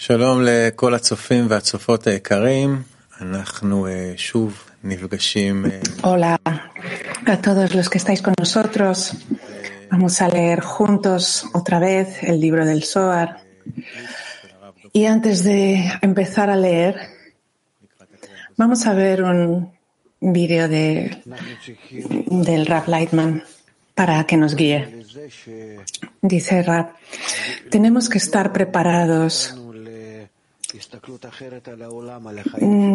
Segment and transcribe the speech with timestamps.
[0.00, 2.81] שלום לכל הצופים והצופות היקרים,
[3.21, 5.65] אנחנו אה, שוב נפגשים.
[5.65, 6.35] אה, Hola
[7.25, 8.97] a todos los que estáis con nosotros.
[9.91, 13.29] Vamos a leer juntos otra vez el libro del Zohar.
[14.93, 16.95] Y antes de empezar a leer,
[18.57, 19.71] vamos a ver un
[20.19, 21.21] vídeo de,
[22.47, 23.43] del Rap Lightman
[23.93, 24.79] para que nos guíe.
[26.21, 26.95] Dice Rap,
[27.69, 29.55] tenemos que estar preparados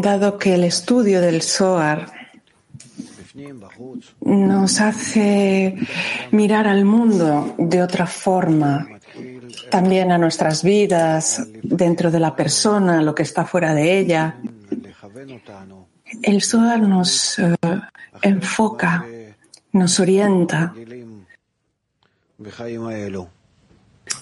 [0.01, 2.11] dado que el estudio del Zohar
[4.21, 5.77] nos hace
[6.31, 8.89] mirar al mundo de otra forma,
[9.71, 14.37] también a nuestras vidas, dentro de la persona, lo que está fuera de ella.
[16.23, 17.57] El Zohar nos eh,
[18.23, 19.05] enfoca,
[19.73, 20.73] nos orienta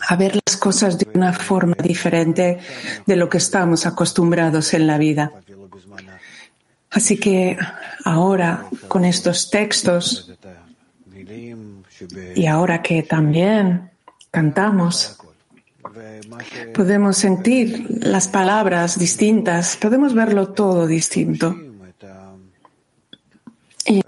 [0.06, 2.58] a ver las cosas de una forma diferente
[3.06, 5.32] de lo que estamos acostumbrados en la vida.
[6.90, 7.56] Así que
[8.04, 10.32] ahora, con estos textos,
[12.34, 13.90] y ahora que también
[14.30, 15.18] cantamos,
[16.72, 21.56] podemos sentir las palabras distintas, podemos verlo todo distinto.
[23.86, 24.02] Y,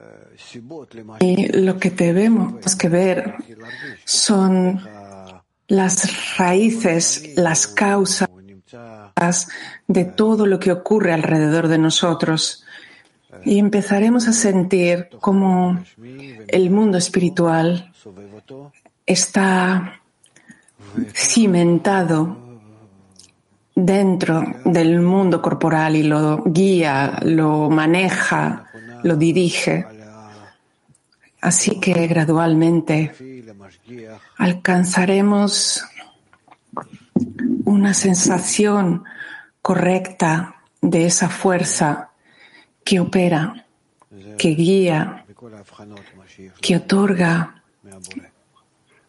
[1.53, 3.35] lo que debemos que ver
[4.05, 4.81] son
[5.69, 8.29] las raíces, las causas
[9.87, 12.65] de todo lo que ocurre alrededor de nosotros
[13.45, 15.85] y empezaremos a sentir cómo
[16.49, 17.93] el mundo espiritual
[19.05, 20.01] está
[21.15, 22.37] cimentado
[23.75, 28.67] dentro del mundo corporal y lo guía, lo maneja,
[29.03, 29.87] lo dirige.
[31.41, 33.36] Así que gradualmente
[34.37, 35.85] alcanzaremos
[37.65, 39.05] una sensación
[39.63, 42.11] correcta de esa fuerza
[42.85, 43.67] que opera,
[44.39, 45.27] que guía,
[46.61, 47.63] que otorga,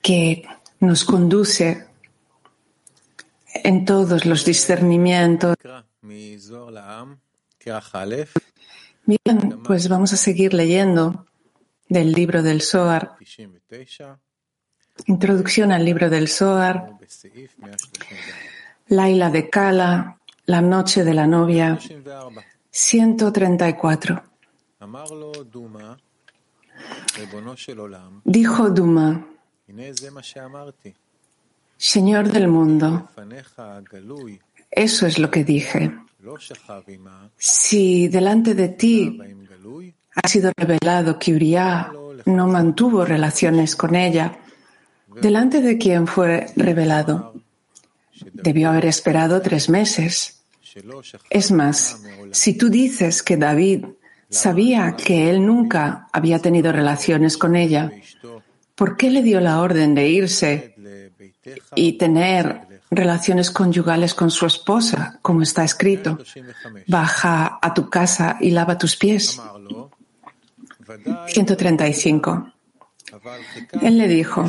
[0.02, 0.48] que
[0.80, 1.88] nos conduce
[3.64, 5.56] en todos los discernimientos.
[9.06, 11.28] Bien, pues vamos a seguir leyendo
[11.90, 13.16] del libro del Zohar.
[15.06, 16.94] Introducción al libro del Zohar.
[18.88, 21.78] Laila de Kala, la noche de la novia.
[22.72, 24.24] 134.
[28.24, 29.28] Dijo Duma,
[31.78, 33.10] Señor del mundo,
[34.72, 35.92] eso es lo que dije.
[37.38, 39.20] Si delante de ti
[40.16, 41.92] ha sido revelado que Uriah
[42.26, 44.38] no mantuvo relaciones con ella,
[45.22, 47.34] delante de quien fue revelado,
[48.34, 50.42] debió haber esperado tres meses.
[51.30, 52.02] Es más,
[52.32, 53.86] si tú dices que David
[54.30, 57.92] sabía que él nunca había tenido relaciones con ella,
[58.76, 60.76] ¿por qué le dio la orden de irse
[61.76, 66.20] y tener relaciones conyugales con su esposa, como está escrito?
[66.88, 69.42] Baja a tu casa y lava tus pies.
[71.28, 72.54] 135.
[73.82, 74.46] Él le dijo,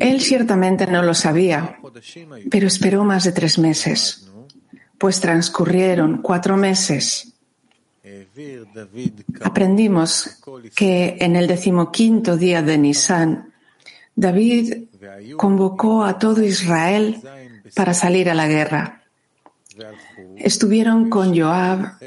[0.00, 1.78] él ciertamente no lo sabía,
[2.50, 4.28] pero esperó más de tres meses,
[4.98, 7.32] pues transcurrieron cuatro meses.
[9.42, 10.42] Aprendimos
[10.74, 13.52] que en el decimoquinto día de Nisan,
[14.14, 14.84] David
[15.36, 17.20] convocó a todo Israel
[17.74, 19.02] para salir a la guerra.
[20.36, 21.98] Estuvieron con Joab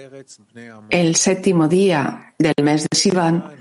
[0.90, 3.59] el séptimo día del mes de Sivan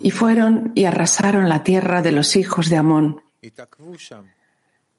[0.00, 3.22] y fueron y arrasaron la tierra de los hijos de Amón.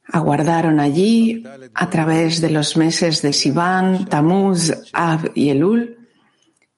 [0.10, 1.44] Aguardaron allí
[1.74, 5.98] a través de los meses de Sivan, Tamuz, Ab y Elul.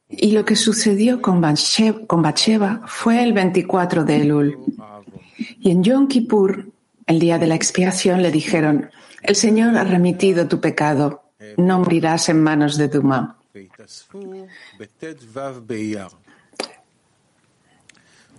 [0.10, 4.58] Y lo que sucedió con Bathsheba fue el 24 de Elul.
[5.60, 6.72] Y en Yom Kippur,
[7.06, 8.90] el día de la expiación, le dijeron,
[9.22, 11.24] el Señor ha remitido tu pecado,
[11.58, 13.38] no morirás en manos de Duma.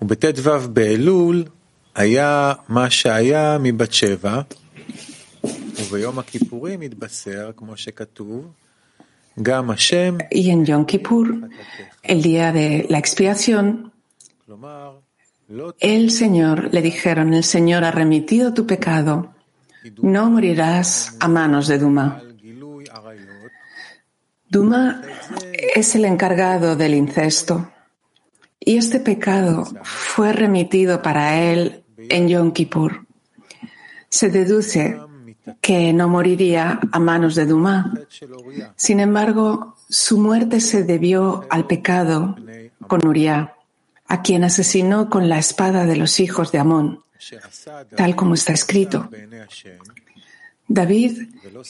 [0.01, 1.44] ובט"ו באלול
[1.95, 4.42] היה מה שהיה מבת שבע,
[5.80, 8.51] וביום הכיפורים התבשר, כמו שכתוב,
[9.42, 10.18] גם השם...
[10.33, 11.50] Y en Yom Kippur,
[12.03, 13.92] el día de la expiación,
[15.80, 19.33] el Señor, le dijeron, el Señor ha remitido tu pecado,
[20.01, 22.21] no morirás a manos de Duma.
[24.50, 25.01] Duma
[25.75, 27.71] es el encargado del incesto.
[28.60, 33.06] Y este pecado fue remitido para él en Yom Kippur.
[34.08, 35.00] Se deduce
[35.60, 37.94] que no moriría a manos de Duma.
[38.76, 42.36] Sin embargo, su muerte se debió al pecado
[42.86, 43.54] con Uriah,
[44.06, 47.02] a quien asesinó con la espada de los hijos de Amón,
[47.96, 49.08] tal como está escrito.
[50.68, 51.28] David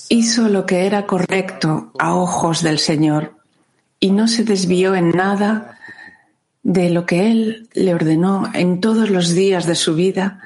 [0.09, 3.37] hizo lo que era correcto a ojos del Señor
[3.99, 5.79] y no se desvió en nada
[6.63, 10.43] de lo que Él le ordenó en todos los días de su vida,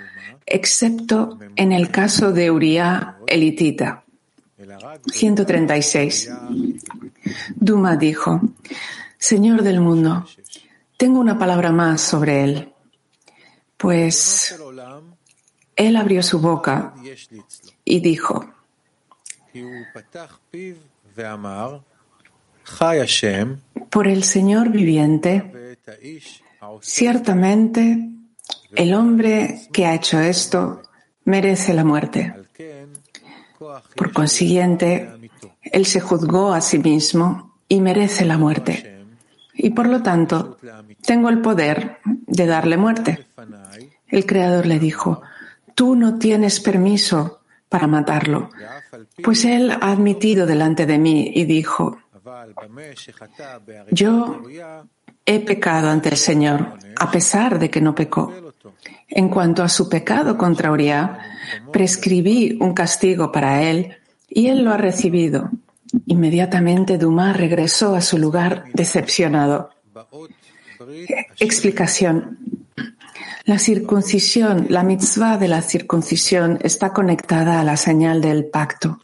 [0.47, 4.05] excepto en el caso de Uriah elitita.
[5.13, 6.31] 136.
[7.57, 8.41] Duma dijo,
[9.19, 10.27] Señor del mundo,
[10.97, 12.73] tengo una palabra más sobre él,
[13.77, 14.59] pues
[15.77, 16.95] él abrió su boca
[17.85, 18.45] y dijo,
[23.91, 25.54] por el Señor viviente,
[26.81, 28.11] ciertamente
[28.75, 30.83] el hombre que ha hecho esto
[31.25, 32.35] merece la muerte.
[33.97, 35.11] Por consiguiente,
[35.63, 39.05] él se juzgó a sí mismo y merece la muerte.
[39.55, 40.59] Y por lo tanto,
[41.07, 43.27] tengo el poder de darle muerte.
[44.09, 45.23] El Creador le dijo,
[45.75, 48.51] tú no tienes permiso para matarlo,
[49.23, 51.99] pues él ha admitido delante de mí y dijo,
[53.91, 54.43] yo
[55.27, 58.33] he pecado ante el Señor, a pesar de que no pecó.
[59.09, 61.19] En cuanto a su pecado contra Uriah,
[61.73, 63.97] prescribí un castigo para él
[64.29, 65.51] y él lo ha recibido.
[66.07, 69.71] Inmediatamente Dumas regresó a su lugar decepcionado.
[71.39, 72.39] Explicación.
[73.45, 79.01] La circuncisión, la mitzvah de la circuncisión está conectada a la señal del pacto.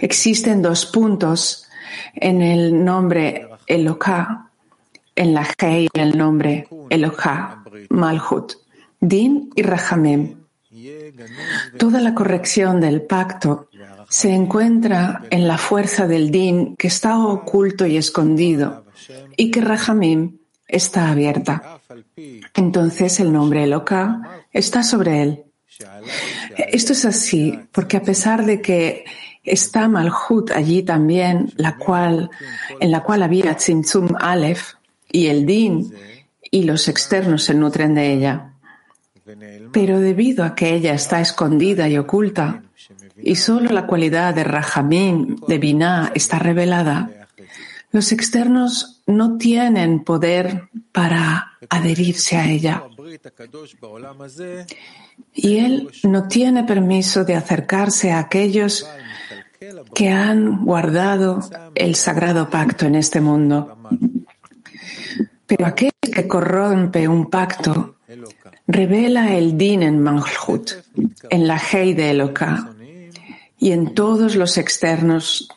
[0.00, 1.66] Existen dos puntos
[2.14, 4.45] en el nombre Eloká,
[5.16, 8.52] en la Hei el nombre Eloká, Malhut,
[9.00, 10.36] Din y Rahamem.
[11.78, 13.68] Toda la corrección del pacto
[14.08, 18.84] se encuentra en la fuerza del Din que está oculto y escondido
[19.36, 21.80] y que Rahamim está abierta.
[22.54, 25.44] Entonces el nombre Eloka está sobre él.
[26.56, 29.04] Esto es así porque a pesar de que
[29.42, 32.30] está Malhut allí también, la cual,
[32.80, 34.75] en la cual había Tzimtzum Aleph
[35.16, 35.90] y el Din
[36.50, 38.52] y los externos se nutren de ella.
[39.72, 42.62] Pero debido a que ella está escondida y oculta,
[43.16, 47.28] y solo la cualidad de Rahamim, de Binah, está revelada,
[47.92, 52.84] los externos no tienen poder para adherirse a ella.
[55.32, 58.86] Y él no tiene permiso de acercarse a aquellos
[59.94, 61.40] que han guardado
[61.74, 63.78] el sagrado pacto en este mundo.
[65.46, 67.96] Pero aquel que corrompe un pacto
[68.66, 70.72] revela el din en Manhut,
[71.30, 72.72] en la Hei de Eloka
[73.58, 75.48] y en todos los externos,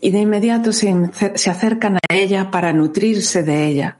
[0.00, 0.94] y de inmediato se,
[1.34, 3.98] se acercan a ella para nutrirse de ella,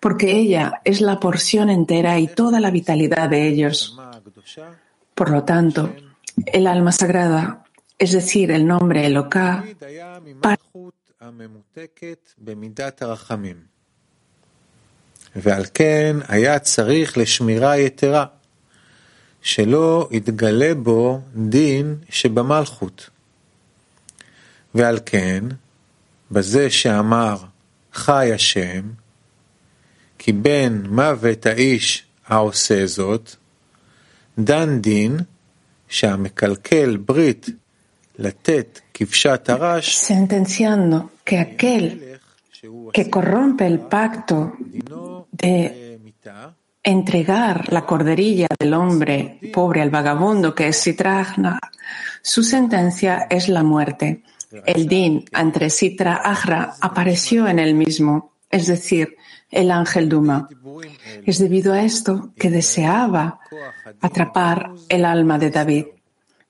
[0.00, 3.98] porque ella es la porción entera y toda la vitalidad de ellos.
[5.14, 5.94] Por lo tanto,
[6.46, 7.64] el alma sagrada,
[7.98, 9.64] es decir, el nombre Eloka,
[10.40, 10.58] para
[15.36, 18.24] ועל כן היה צריך לשמירה יתרה,
[19.42, 23.10] שלא יתגלה בו דין שבמלכות.
[24.74, 25.44] ועל כן,
[26.30, 27.36] בזה שאמר
[27.92, 28.82] חי השם,
[30.18, 33.36] כי בין מוות האיש העושה זאת,
[34.38, 35.16] דן דין
[35.88, 37.46] שהמקלקל ברית
[38.18, 41.84] לתת כבשת הרש, sentenciando que aquel
[42.92, 44.52] que corrompe el pacto
[45.32, 46.00] de
[46.82, 51.60] entregar la corderilla del hombre pobre al vagabundo que es Sitra
[52.22, 54.22] su sentencia es la muerte.
[54.66, 59.16] El din entre Sitra Agra apareció en él mismo, es decir,
[59.50, 60.48] el ángel Duma.
[61.24, 63.40] Es debido a esto que deseaba
[64.00, 65.86] atrapar el alma de David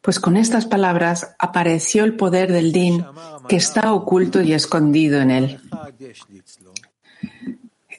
[0.02, 3.04] pues con estas palabras apareció el poder del din
[3.48, 5.60] que está oculto y escondido en él.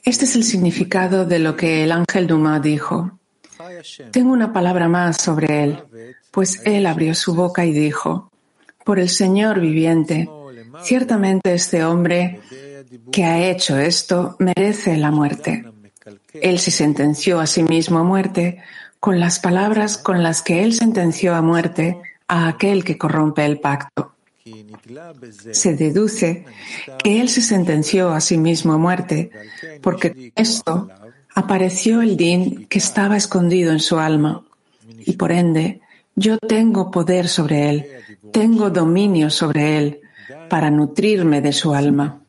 [0.04, 3.18] Este es el significado de lo que el ángel Duma dijo.
[4.10, 5.82] Tengo una palabra más sobre él,
[6.30, 8.30] pues él abrió su boca y dijo,
[8.84, 10.28] por el Señor viviente,
[10.82, 12.40] ciertamente este hombre
[13.10, 15.64] que ha hecho esto merece la muerte.
[16.34, 18.62] Él se sentenció a sí mismo a muerte
[19.00, 23.58] con las palabras con las que él sentenció a muerte a aquel que corrompe el
[23.60, 24.13] pacto.
[25.52, 26.44] Se deduce
[27.02, 29.30] que él se sentenció a sí mismo a muerte
[29.80, 30.88] porque con esto
[31.34, 34.44] apareció el din que estaba escondido en su alma
[35.06, 35.80] y por ende
[36.14, 37.86] Yo tengo poder sobre él,
[38.32, 40.00] tengo dominio sobre él
[40.50, 42.20] para nutrirme de su alma.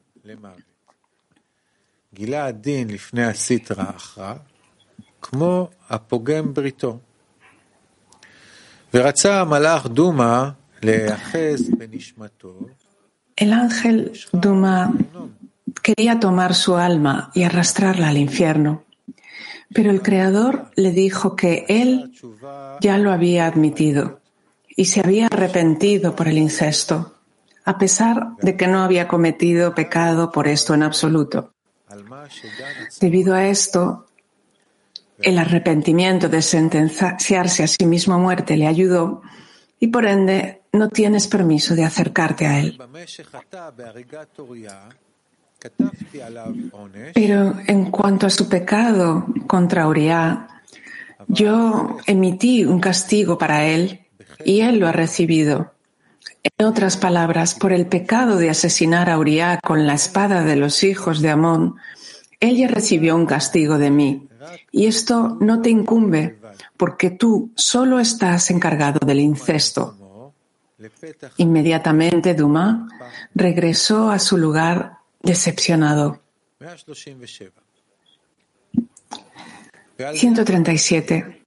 [13.36, 14.94] El ángel Duma
[15.82, 18.84] quería tomar su alma y arrastrarla al infierno,
[19.74, 22.12] pero el Creador le dijo que él
[22.82, 24.22] ya lo había admitido
[24.76, 27.16] y se había arrepentido por el incesto,
[27.64, 31.52] a pesar de que no había cometido pecado por esto en absoluto.
[33.00, 34.08] Debido a esto,
[35.22, 39.22] el arrepentimiento de sentenciarse a sí mismo a muerte le ayudó
[39.86, 42.76] y por ende no tienes permiso de acercarte a él.
[47.14, 50.48] Pero en cuanto a su pecado contra Uriah,
[51.28, 54.08] yo emití un castigo para él
[54.44, 55.74] y él lo ha recibido.
[56.44, 60.84] En otras palabras, por el pecado de asesinar a Uriah con la espada de los
[60.84, 61.76] hijos de Amón,
[62.40, 64.28] ella recibió un castigo de mí.
[64.72, 66.40] Y esto no te incumbe,
[66.78, 70.34] porque tú solo estás encargado del incesto.
[71.38, 72.88] Inmediatamente Duma
[73.34, 76.22] regresó a su lugar decepcionado.
[79.98, 81.46] 137.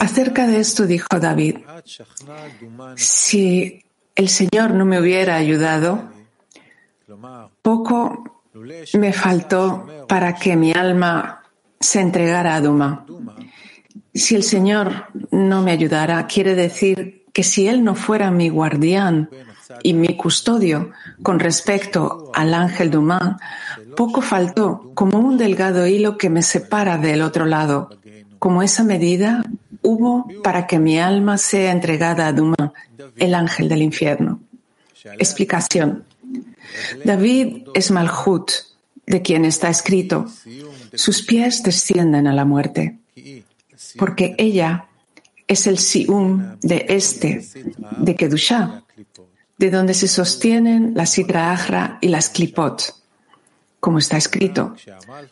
[0.00, 1.58] Acerca de esto dijo David,
[2.96, 3.84] si
[4.14, 6.10] el Señor no me hubiera ayudado,
[7.62, 8.42] poco
[8.94, 11.42] me faltó para que mi alma
[11.80, 13.06] se entregara a Duma.
[14.14, 19.28] Si el Señor no me ayudara, quiere decir que si Él no fuera mi guardián
[19.82, 20.92] y mi custodio
[21.22, 23.38] con respecto al ángel Duma,
[23.96, 27.90] poco faltó como un delgado hilo que me separa del otro lado.
[28.38, 29.42] Como esa medida
[29.82, 32.72] hubo para que mi alma sea entregada a Duma,
[33.16, 34.40] el ángel del infierno.
[35.18, 36.04] Explicación.
[37.04, 38.50] David es Malhut,
[39.06, 40.26] de quien está escrito,
[40.96, 42.98] sus pies descienden a la muerte,
[43.96, 44.86] porque ella
[45.46, 47.46] es el sium de este,
[47.98, 48.82] de Kedushá,
[49.58, 52.94] de donde se sostienen la Sidra y las Klipot.
[53.80, 54.74] Como está escrito,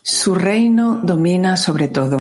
[0.02, 2.18] su reino domina sobre todo.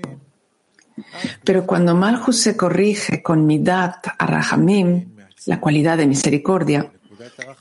[1.44, 5.14] Pero cuando Malchus se corrige con Midat a Rahamim,
[5.46, 6.92] la cualidad de misericordia,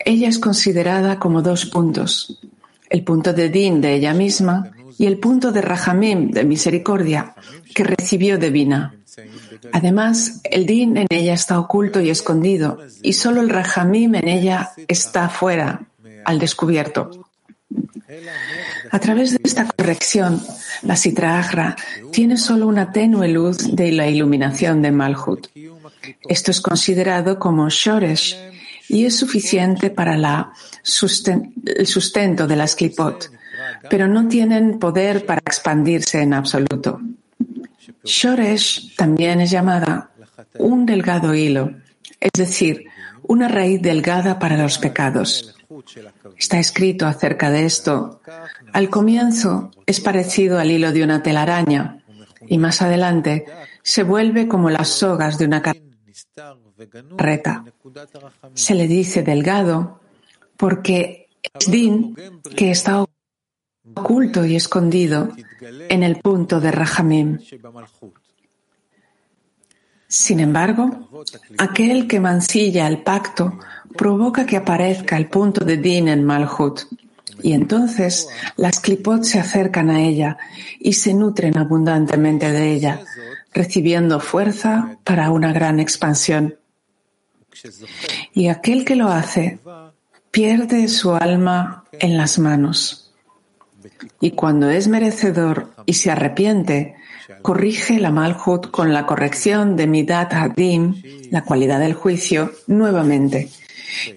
[0.04, 2.40] ella es considerada como dos puntos,
[2.88, 4.70] el punto de Din de ella misma
[5.02, 7.34] y el punto de Rahamim de misericordia
[7.74, 8.94] que recibió de Bina.
[9.72, 14.70] Además, el Din en ella está oculto y escondido y solo el Rahamim en ella
[14.86, 15.86] está fuera,
[16.24, 17.10] al descubierto.
[18.92, 20.40] A través de esta corrección,
[20.82, 21.74] la Sitra
[22.12, 25.48] tiene solo una tenue luz de la iluminación de Malhut.
[26.28, 28.36] Esto es considerado como Shoresh
[28.88, 33.32] y es suficiente para el sustento de las klipot,
[33.90, 37.00] pero no tienen poder para expandirse en absoluto.
[38.04, 40.10] Shoresh también es llamada
[40.58, 41.72] un delgado hilo,
[42.20, 42.86] es decir,
[43.22, 45.54] una raíz delgada para los pecados.
[46.36, 48.20] Está escrito acerca de esto.
[48.72, 52.02] Al comienzo es parecido al hilo de una telaraña
[52.46, 53.46] y más adelante
[53.82, 55.62] se vuelve como las sogas de una
[57.16, 57.64] carreta.
[58.54, 60.00] Se le dice delgado
[60.56, 62.16] porque es din
[62.56, 63.04] que está
[63.94, 65.30] oculto y escondido
[65.88, 67.38] en el punto de Rahamim.
[70.08, 71.08] Sin embargo,
[71.58, 73.58] aquel que mancilla el pacto
[73.96, 76.80] provoca que aparezca el punto de Din en Malhut,
[77.42, 80.36] y entonces las clipot se acercan a ella
[80.78, 83.00] y se nutren abundantemente de ella,
[83.52, 86.56] recibiendo fuerza para una gran expansión.
[88.34, 89.58] Y aquel que lo hace
[90.30, 93.01] pierde su alma en las manos.
[94.20, 96.96] Y cuando es merecedor y se arrepiente,
[97.42, 103.48] corrige la Malhut con la corrección de Midat Hadim, la cualidad del juicio, nuevamente.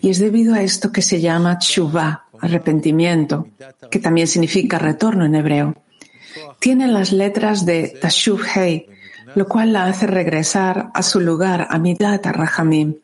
[0.01, 3.47] Y es debido a esto que se llama Tshuva, arrepentimiento,
[3.89, 5.75] que también significa retorno en hebreo.
[6.59, 8.87] Tiene las letras de Tashuv Hei,
[9.35, 12.95] lo cual la hace regresar a su lugar, a Midat Rahamim.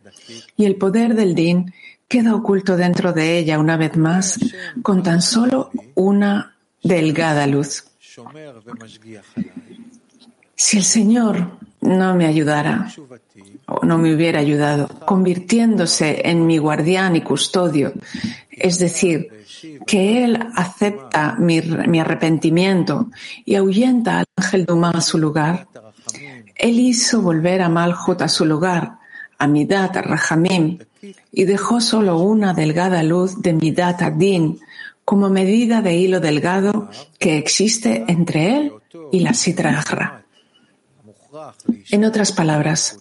[0.55, 1.73] Y el poder del Din
[2.11, 4.37] queda oculto dentro de ella una vez más
[4.83, 7.85] con tan solo una delgada luz.
[10.53, 12.91] Si el Señor no me ayudara
[13.65, 17.93] o no me hubiera ayudado, convirtiéndose en mi guardián y custodio,
[18.49, 19.29] es decir,
[19.87, 21.59] que Él acepta mi,
[21.97, 23.09] arrepentimiento
[23.45, 25.65] y ahuyenta al ángel Duma a su lugar,
[26.55, 28.97] Él hizo volver a Malhut a su lugar,
[29.37, 30.77] a Midat Rahamim,
[31.31, 34.60] y dejó solo una delgada luz de Midat Adin
[35.05, 36.89] como medida de hilo delgado
[37.20, 38.74] que existe entre él
[39.12, 40.24] y la Sitra Achra.
[41.89, 43.00] En otras palabras,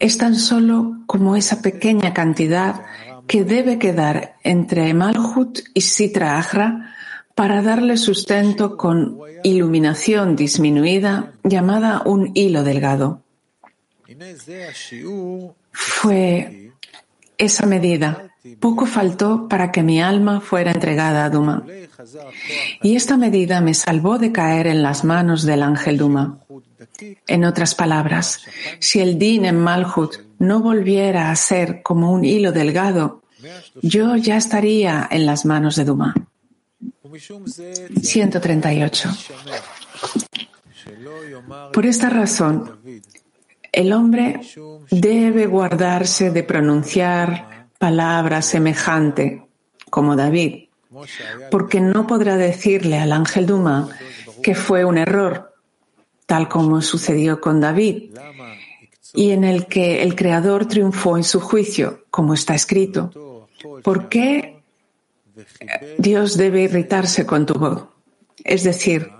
[0.00, 2.82] es tan solo como esa pequeña cantidad
[3.26, 6.94] que debe quedar entre Malhut y Sitra Achra
[7.34, 13.22] para darle sustento con iluminación disminuida llamada un hilo delgado.
[15.72, 16.63] Fue
[17.38, 18.30] esa medida.
[18.60, 21.64] Poco faltó para que mi alma fuera entregada a Duma.
[22.82, 26.40] Y esta medida me salvó de caer en las manos del ángel Duma.
[27.26, 28.42] En otras palabras,
[28.80, 33.22] si el din en Malhut no volviera a ser como un hilo delgado,
[33.82, 36.14] yo ya estaría en las manos de Duma.
[38.02, 39.08] 138.
[41.72, 42.78] Por esta razón,
[43.74, 44.40] el hombre
[44.90, 49.46] debe guardarse de pronunciar palabras semejante
[49.90, 50.68] como David,
[51.50, 53.88] porque no podrá decirle al ángel Duma
[54.42, 55.54] que fue un error,
[56.26, 58.14] tal como sucedió con David,
[59.12, 63.48] y en el que el Creador triunfó en su juicio, como está escrito.
[63.82, 64.62] ¿Por qué
[65.98, 67.84] Dios debe irritarse con tu voz?
[68.44, 69.10] Es decir,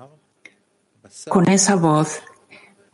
[1.29, 2.21] con esa voz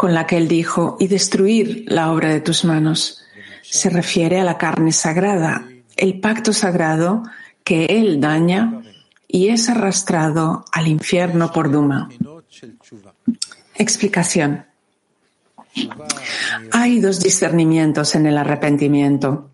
[0.00, 3.22] con la que él dijo, y destruir la obra de tus manos.
[3.60, 7.22] Se refiere a la carne sagrada, el pacto sagrado
[7.64, 8.80] que él daña
[9.28, 12.08] y es arrastrado al infierno por Duma.
[13.74, 14.64] Explicación.
[16.72, 19.50] Hay dos discernimientos en el arrepentimiento.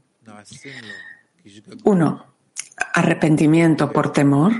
[1.82, 2.24] Uno,
[2.94, 4.52] arrepentimiento por temor,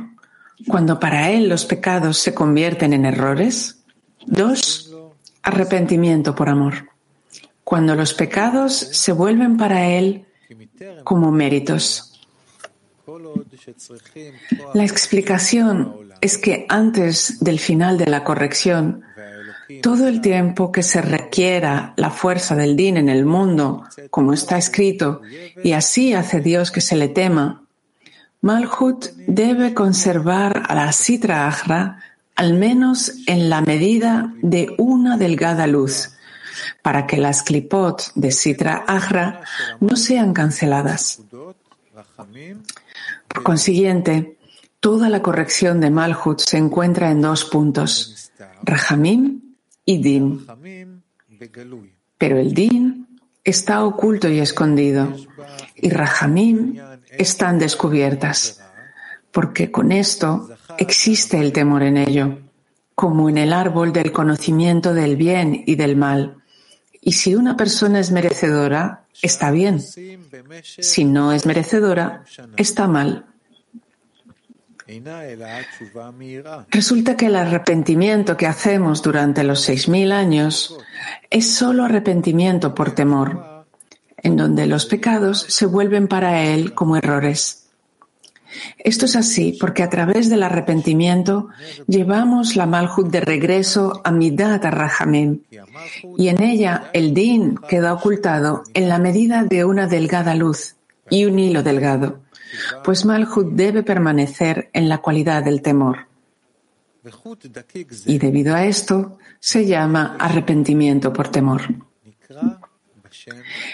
[0.67, 3.85] cuando para él los pecados se convierten en errores.
[4.27, 4.86] Dos,
[5.47, 6.91] arrepentimiento por amor,
[7.63, 10.27] cuando los pecados se vuelven para Él
[11.05, 12.21] como méritos.
[14.75, 19.05] La explicación es que antes del final de la corrección,
[19.83, 24.59] todo el tiempo que se requiera la fuerza del din en el mundo, como está
[24.59, 25.23] escrito,
[25.63, 27.63] y así hace Dios que se le tema,
[28.41, 32.01] Malhut debe conservar a la Sitra Agra
[32.37, 36.11] al menos en la medida de una delgada luz,
[36.83, 39.41] para que las clipot de Sitra Agra
[39.81, 41.23] no sean canceladas.
[43.29, 44.39] Por consiguiente,
[44.81, 48.31] toda la corrección de Malhut se encuentra en dos puntos,
[48.63, 49.41] Rahamim
[49.85, 50.47] y Din.
[52.19, 53.07] Pero el Din
[53.43, 55.15] está oculto y escondido,
[55.75, 56.79] y Rahamim
[57.11, 58.61] están descubiertas,
[59.31, 62.39] porque con esto existe el temor en ello,
[62.95, 66.37] como en el árbol del conocimiento del bien y del mal.
[67.01, 69.81] Y si una persona es merecedora, está bien.
[69.81, 72.25] Si no es merecedora,
[72.57, 73.27] está mal.
[76.71, 80.79] Resulta que el arrepentimiento que hacemos durante los seis mil años
[81.29, 83.67] es solo arrepentimiento por temor,
[84.19, 87.66] en donde los pecados se vuelven para él como errores.
[88.79, 91.49] Esto es así porque a través del arrepentimiento
[91.87, 95.41] llevamos la Malhut de regreso a Midat Rahamim
[96.17, 100.77] y en ella el Din queda ocultado en la medida de una delgada luz
[101.11, 102.23] y un hilo delgado,
[102.85, 106.07] pues Malhut debe permanecer en la cualidad del temor.
[108.07, 111.63] Y debido a esto se llama arrepentimiento por temor.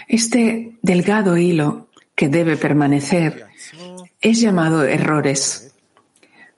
[0.08, 3.46] Este delgado hilo que debe permanecer
[4.21, 5.71] es llamado errores,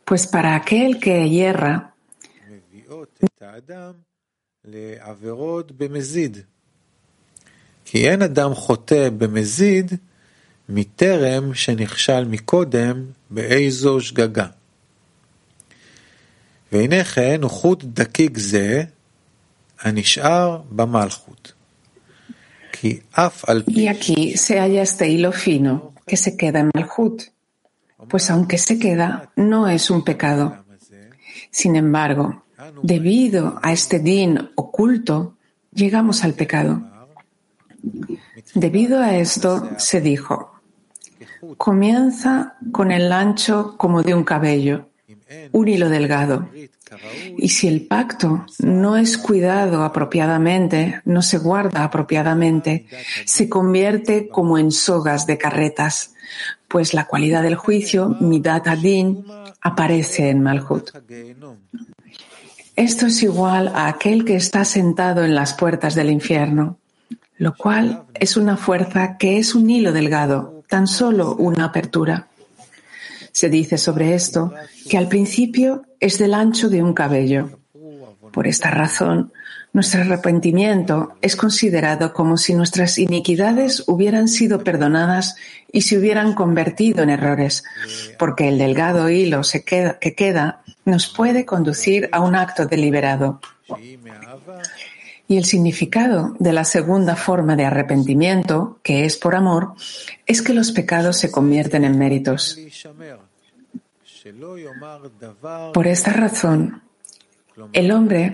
[0.06, 1.89] pues para aquel que hierra,
[7.86, 9.91] כי אין אדם חוטא במזיד
[10.69, 14.47] מטרם שנכשל מקודם באיזו שגגה.
[16.71, 18.84] והנה כן הוא חוט דקיק זה
[19.82, 21.54] הנשאר במלכות.
[22.71, 23.71] כי אף על פי...
[23.71, 27.17] Y aquí se halla este hilo fino que se queda en Malhut,
[28.09, 30.64] pues aunque se queda, no es un pecado.
[31.50, 32.44] Sin embargo,
[32.83, 35.37] debido a este din oculto,
[35.72, 36.83] llegamos al pecado.
[38.54, 40.61] Debido a esto, se dijo,
[41.57, 44.88] comienza con el ancho como de un cabello,
[45.52, 46.48] un hilo delgado.
[47.37, 52.87] Y si el pacto no es cuidado apropiadamente, no se guarda apropiadamente,
[53.24, 56.14] se convierte como en sogas de carretas
[56.68, 59.24] pues la cualidad del juicio, Midat Adin,
[59.61, 60.90] aparece en Malhut.
[62.77, 66.79] Esto es igual a aquel que está sentado en las puertas del infierno,
[67.37, 72.29] lo cual es una fuerza que es un hilo delgado, tan solo una apertura.
[73.31, 74.53] Se dice sobre esto
[74.88, 77.59] que al principio es del ancho de un cabello.
[78.35, 79.33] Por esta razón,
[79.73, 85.37] nuestro arrepentimiento es considerado como si nuestras iniquidades hubieran sido perdonadas
[85.70, 87.62] y se hubieran convertido en errores,
[88.18, 93.40] porque el delgado hilo que queda nos puede conducir a un acto deliberado.
[95.29, 99.75] Y el significado de la segunda forma de arrepentimiento, que es por amor,
[100.27, 102.59] es que los pecados se convierten en méritos.
[105.73, 106.83] Por esta razón,
[107.73, 108.33] el hombre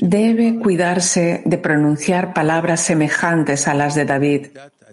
[0.00, 4.46] debe cuidarse de pronunciar palabras semejantes a las de David,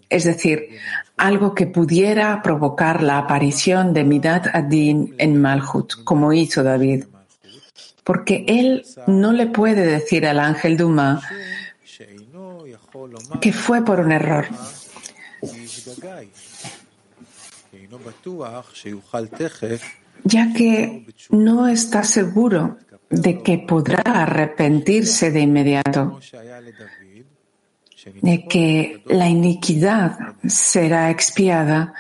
[0.10, 0.78] es decir,
[1.18, 7.06] algo que pudiera provocar la aparición de Midat Adin en Malhut, como hizo David.
[8.04, 11.22] Porque él no le puede decir al ángel Duma
[13.40, 14.48] que fue por un error.
[20.24, 22.78] Ya que no está seguro
[23.12, 26.20] de que podrá arrepentirse de inmediato,
[28.22, 31.94] de que la iniquidad será expiada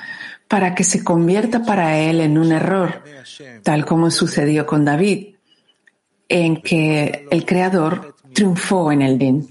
[0.47, 3.03] para que se convierta para él en un error,
[3.63, 5.35] tal como sucedió con David,
[6.27, 9.47] en que el Creador triunfó en el din.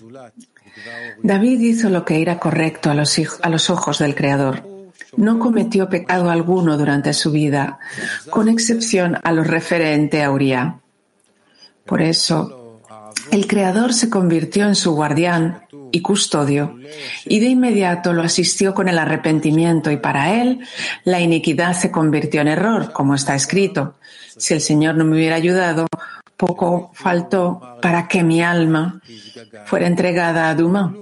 [1.23, 4.66] David hizo lo que era correcto a los, a los ojos del Creador.
[5.16, 7.79] No cometió pecado alguno durante su vida,
[8.31, 10.81] con excepción a lo referente a Uriah.
[11.90, 12.81] Por eso,
[13.33, 16.79] el Creador se convirtió en su guardián y custodio,
[17.24, 20.61] y de inmediato lo asistió con el arrepentimiento, y para él
[21.03, 23.96] la iniquidad se convirtió en error, como está escrito.
[24.37, 25.88] Si el Señor no me hubiera ayudado,
[26.37, 29.03] poco faltó para que mi alma
[29.64, 30.94] fuera entregada a Duma.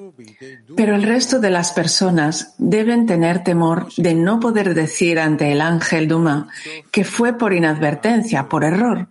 [0.75, 5.61] Pero el resto de las personas deben tener temor de no poder decir ante el
[5.61, 6.49] ángel Duma
[6.91, 9.09] que fue por inadvertencia, por error,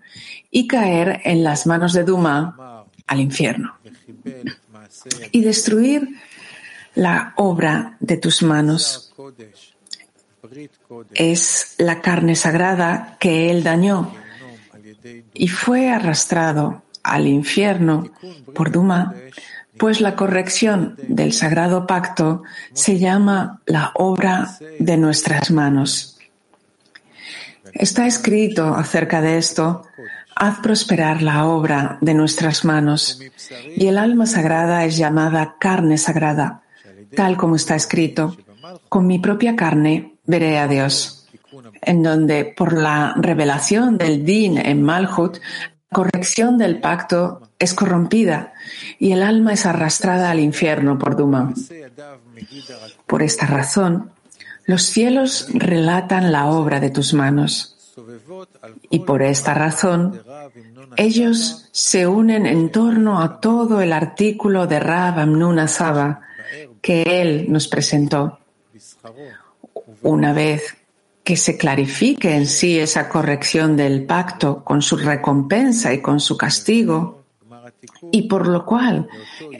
[0.50, 3.78] y caer en las manos de Duma al infierno
[5.32, 6.10] y destruir
[6.96, 9.14] la obra de tus manos.
[11.14, 14.14] Es la carne sagrada que él dañó
[15.34, 18.12] y fue arrastrado al infierno
[18.54, 19.14] por Duma,
[19.78, 26.18] pues la corrección del sagrado pacto se llama la obra de nuestras manos.
[27.74, 29.87] Está escrito acerca de esto
[30.40, 33.20] Haz prosperar la obra de nuestras manos.
[33.76, 36.62] Y el alma sagrada es llamada carne sagrada,
[37.16, 38.38] tal como está escrito,
[38.88, 41.28] con mi propia carne veré a Dios,
[41.82, 48.54] en donde por la revelación del din en Malhut, la corrección del pacto es corrompida
[49.00, 51.54] y el alma es arrastrada al infierno por Duma.
[53.08, 54.12] Por esta razón,
[54.66, 57.77] los cielos relatan la obra de tus manos.
[58.90, 60.22] Y por esta razón,
[60.96, 66.22] ellos se unen en torno a todo el artículo de Rab Amnun Saba
[66.82, 68.40] que él nos presentó.
[70.04, 70.78] Una vez
[71.24, 76.38] que se clarifique en sí esa corrección del pacto con su recompensa y con su
[76.38, 77.24] castigo,
[78.12, 79.10] y por lo cual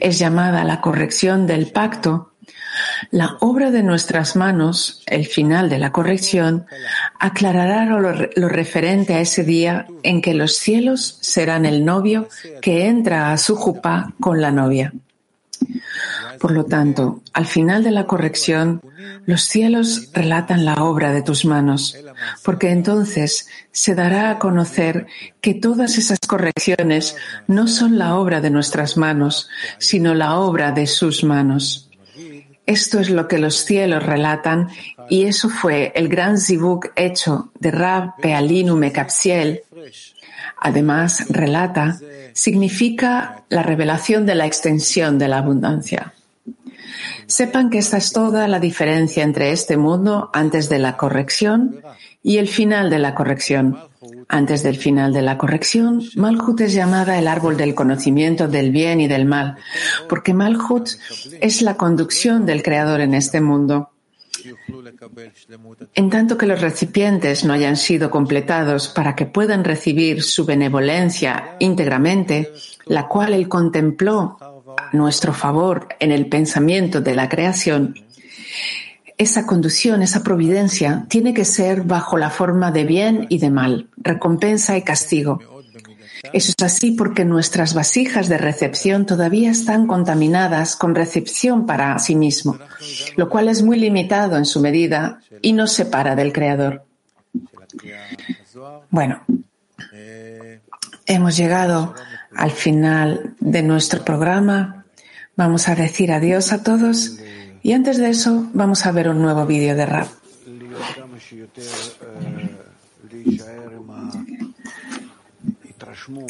[0.00, 2.32] es llamada la corrección del pacto,
[3.10, 6.66] la obra de nuestras manos, el final de la corrección,
[7.18, 12.28] aclarará lo, referente a ese día en que los cielos serán el novio
[12.60, 14.92] que entra a su jupá con la novia.
[16.40, 18.80] Por lo tanto, al final de la corrección,
[19.26, 21.96] los cielos relatan la obra de tus manos,
[22.44, 25.06] porque entonces se dará a conocer
[25.40, 27.16] que todas esas correcciones
[27.48, 31.87] no son la obra de nuestras manos, sino la obra de sus manos.
[32.68, 34.68] Esto es lo que los cielos relatan
[35.08, 39.62] y eso fue el gran zibuk hecho de Rab Pealinu Mekapsiel.
[40.58, 41.98] Además, relata,
[42.34, 46.12] significa la revelación de la extensión de la abundancia.
[47.26, 51.80] Sepan que esta es toda la diferencia entre este mundo antes de la corrección
[52.22, 53.78] y el final de la corrección.
[54.28, 59.00] Antes del final de la corrección, Malhut es llamada el árbol del conocimiento del bien
[59.00, 59.56] y del mal,
[60.08, 60.88] porque Malhut
[61.40, 63.90] es la conducción del Creador en este mundo.
[65.94, 71.56] En tanto que los recipientes no hayan sido completados para que puedan recibir su benevolencia
[71.58, 72.52] íntegramente,
[72.86, 74.38] la cual Él contempló
[74.78, 77.94] a nuestro favor en el pensamiento de la creación,
[79.16, 83.88] esa conducción, esa providencia, tiene que ser bajo la forma de bien y de mal,
[83.96, 85.40] recompensa y castigo.
[86.32, 92.14] Eso es así porque nuestras vasijas de recepción todavía están contaminadas con recepción para sí
[92.14, 92.58] mismo,
[93.16, 96.84] lo cual es muy limitado en su medida y nos separa del Creador.
[98.90, 99.22] Bueno,
[101.06, 101.94] hemos llegado
[102.38, 104.84] al final de nuestro programa.
[105.36, 107.18] Vamos a decir adiós a todos
[107.62, 110.08] y antes de eso vamos a ver un nuevo vídeo de rap.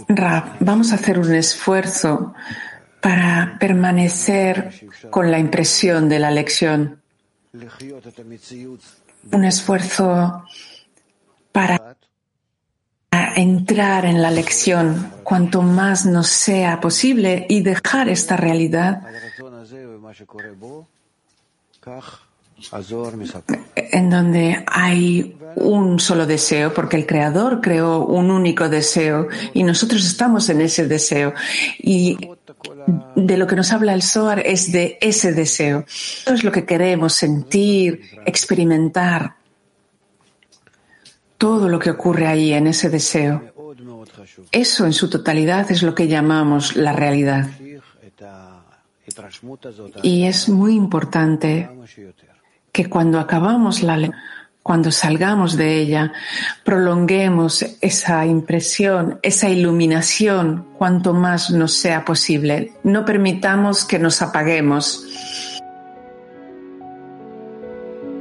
[0.08, 2.34] Rab, vamos a hacer un esfuerzo
[3.00, 7.02] para permanecer con la impresión de la lección.
[9.30, 10.44] Un esfuerzo
[11.52, 11.96] para
[13.36, 19.02] entrar en la lección cuanto más nos sea posible y dejar esta realidad
[23.74, 30.06] en donde hay un solo deseo, porque el Creador creó un único deseo y nosotros
[30.06, 31.34] estamos en ese deseo.
[31.78, 32.16] Y
[33.14, 35.84] de lo que nos habla el Zohar es de ese deseo.
[35.86, 39.34] Eso es lo que queremos sentir, experimentar.
[41.36, 43.57] Todo lo que ocurre ahí en ese deseo.
[44.50, 47.48] Eso en su totalidad es lo que llamamos la realidad.
[50.02, 51.68] Y es muy importante
[52.72, 53.96] que cuando acabamos la
[54.68, 56.12] cuando salgamos de ella,
[56.62, 62.74] prolonguemos esa impresión, esa iluminación cuanto más nos sea posible.
[62.84, 65.57] No permitamos que nos apaguemos.